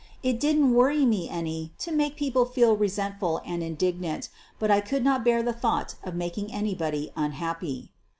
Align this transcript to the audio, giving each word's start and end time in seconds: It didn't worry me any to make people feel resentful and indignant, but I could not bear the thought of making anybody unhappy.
It 0.23 0.39
didn't 0.39 0.73
worry 0.73 1.05
me 1.05 1.29
any 1.29 1.73
to 1.77 1.91
make 1.91 2.15
people 2.17 2.43
feel 2.45 2.75
resentful 2.75 3.39
and 3.45 3.61
indignant, 3.61 4.29
but 4.57 4.71
I 4.71 4.81
could 4.81 5.03
not 5.03 5.23
bear 5.23 5.43
the 5.43 5.53
thought 5.53 5.93
of 6.03 6.15
making 6.15 6.51
anybody 6.51 7.11
unhappy. 7.15 7.91